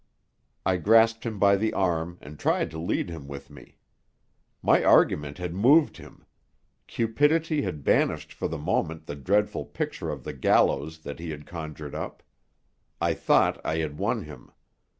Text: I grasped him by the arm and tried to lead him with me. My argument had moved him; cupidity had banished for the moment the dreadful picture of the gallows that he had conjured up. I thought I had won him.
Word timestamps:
I 0.65 0.77
grasped 0.77 1.27
him 1.27 1.37
by 1.37 1.55
the 1.57 1.73
arm 1.73 2.17
and 2.21 2.39
tried 2.39 2.71
to 2.71 2.79
lead 2.79 3.11
him 3.11 3.27
with 3.27 3.51
me. 3.51 3.77
My 4.63 4.83
argument 4.83 5.37
had 5.37 5.53
moved 5.53 5.97
him; 5.97 6.25
cupidity 6.87 7.61
had 7.61 7.83
banished 7.83 8.33
for 8.33 8.47
the 8.47 8.57
moment 8.57 9.05
the 9.05 9.15
dreadful 9.15 9.63
picture 9.65 10.09
of 10.09 10.23
the 10.23 10.33
gallows 10.33 11.01
that 11.03 11.19
he 11.19 11.29
had 11.29 11.45
conjured 11.45 11.93
up. 11.93 12.23
I 12.99 13.13
thought 13.13 13.61
I 13.63 13.75
had 13.77 13.99
won 13.99 14.23
him. 14.23 14.49